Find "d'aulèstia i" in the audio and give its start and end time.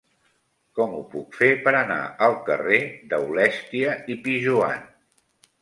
3.13-4.17